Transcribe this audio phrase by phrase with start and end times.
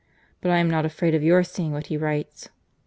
[0.41, 2.49] But I am not afraid of your seeing what he writes."